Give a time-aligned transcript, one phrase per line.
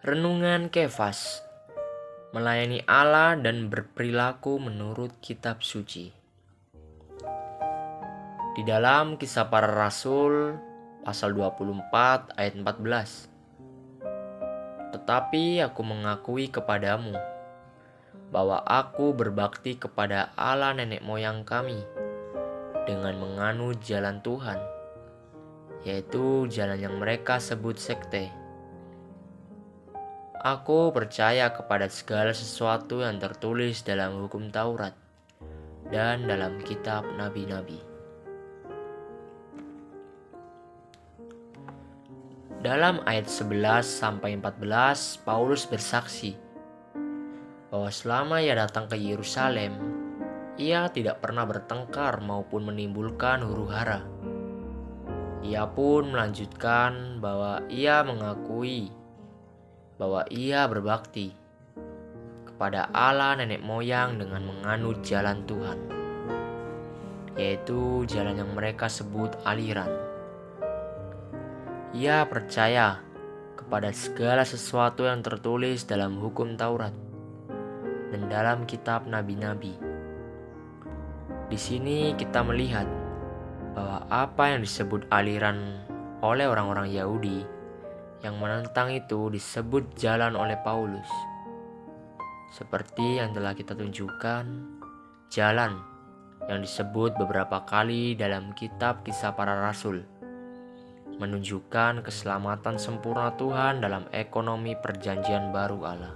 [0.00, 1.44] Renungan Kefas.
[2.32, 6.08] Melayani Allah dan berperilaku menurut kitab suci.
[8.56, 10.56] Di dalam kisah para rasul
[11.04, 17.12] pasal 24 ayat 14 Tetapi aku mengakui kepadamu
[18.32, 21.76] bahwa aku berbakti kepada Allah nenek moyang kami
[22.88, 24.64] dengan menganut jalan Tuhan
[25.84, 28.39] yaitu jalan yang mereka sebut sekte
[30.40, 34.96] Aku percaya kepada segala sesuatu yang tertulis dalam hukum Taurat
[35.92, 37.76] dan dalam kitab nabi-nabi.
[42.64, 46.32] Dalam ayat 11 sampai 14, Paulus bersaksi
[47.68, 49.76] bahwa selama ia datang ke Yerusalem,
[50.56, 54.08] ia tidak pernah bertengkar maupun menimbulkan huru-hara.
[55.44, 58.99] Ia pun melanjutkan bahwa ia mengakui
[60.00, 61.36] bahwa ia berbakti
[62.48, 65.76] kepada Allah nenek moyang dengan menganut jalan Tuhan,
[67.36, 69.92] yaitu jalan yang mereka sebut aliran.
[71.92, 73.04] Ia percaya
[73.60, 76.96] kepada segala sesuatu yang tertulis dalam hukum Taurat
[78.08, 79.76] dan dalam kitab nabi-nabi.
[81.52, 82.88] Di sini kita melihat
[83.76, 85.84] bahwa apa yang disebut aliran
[86.24, 87.59] oleh orang-orang Yahudi
[88.20, 91.08] yang menentang itu disebut jalan oleh Paulus.
[92.52, 94.44] Seperti yang telah kita tunjukkan,
[95.32, 95.80] jalan
[96.50, 100.20] yang disebut beberapa kali dalam kitab Kisah Para Rasul
[101.20, 106.14] menunjukkan keselamatan sempurna Tuhan dalam ekonomi perjanjian baru Allah.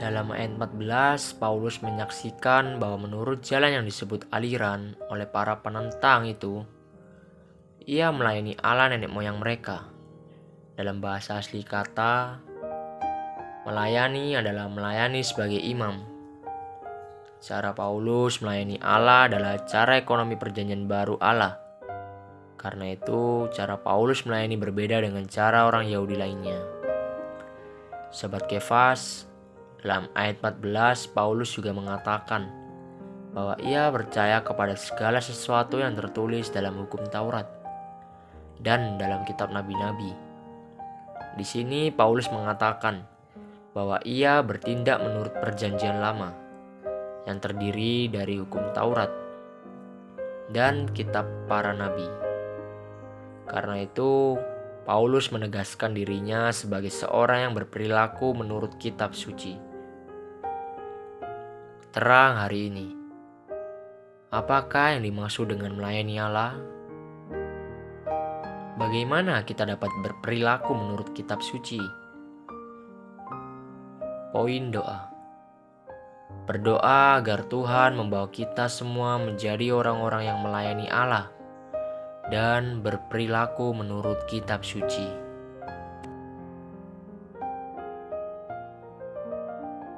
[0.00, 6.64] Dalam ayat 14, Paulus menyaksikan bahwa menurut jalan yang disebut aliran oleh para penentang itu,
[7.90, 9.90] ia melayani Allah nenek moyang mereka.
[10.78, 12.38] Dalam bahasa asli kata,
[13.66, 15.98] melayani adalah melayani sebagai imam.
[17.42, 21.58] Cara Paulus melayani Allah adalah cara ekonomi perjanjian baru Allah.
[22.54, 26.62] Karena itu, cara Paulus melayani berbeda dengan cara orang Yahudi lainnya.
[28.14, 29.26] Sobat Kefas,
[29.82, 32.54] dalam ayat 14 Paulus juga mengatakan
[33.34, 37.59] bahwa ia percaya kepada segala sesuatu yang tertulis dalam hukum Taurat
[38.60, 40.12] dan dalam kitab nabi-nabi.
[41.36, 43.04] Di sini Paulus mengatakan
[43.72, 46.34] bahwa ia bertindak menurut perjanjian lama
[47.24, 49.10] yang terdiri dari hukum Taurat
[50.50, 52.06] dan kitab para nabi.
[53.46, 54.38] Karena itu,
[54.86, 59.54] Paulus menegaskan dirinya sebagai seorang yang berperilaku menurut kitab suci.
[61.90, 62.88] Terang hari ini,
[64.30, 66.79] apakah yang dimaksud dengan melayani Allah?
[68.80, 71.76] Bagaimana kita dapat berperilaku menurut kitab suci?
[74.32, 75.12] Poin doa.
[76.48, 81.28] Berdoa agar Tuhan membawa kita semua menjadi orang-orang yang melayani Allah
[82.32, 85.29] dan berperilaku menurut kitab suci.